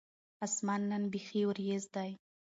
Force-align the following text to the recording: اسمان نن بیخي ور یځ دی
اسمان 0.45 0.81
نن 0.89 1.03
بیخي 1.13 1.41
ور 1.45 1.57
یځ 1.69 1.83
دی 1.95 2.11